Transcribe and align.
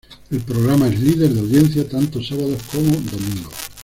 El 0.31 0.39
programa 0.39 0.87
es 0.87 0.99
líder 0.99 1.29
de 1.29 1.41
audiencia 1.41 1.87
tanto 1.87 2.23
sábados 2.23 2.57
como 2.71 2.87
domingos. 2.89 3.53